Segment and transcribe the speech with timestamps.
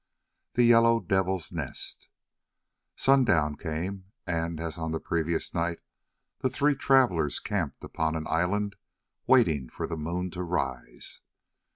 [0.55, 2.09] THE YELLOW DEVIL'S NEST
[2.95, 5.77] Sundown came, and, as on the previous night,
[6.39, 8.77] the three travellers camped upon an island
[9.27, 11.21] waiting for the moon to rise.